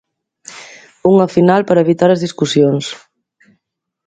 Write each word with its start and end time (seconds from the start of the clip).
Unha 1.11 1.31
final 1.35 1.61
para 1.65 1.83
evitar 1.85 2.09
as 2.11 2.23
discusións. 2.25 2.85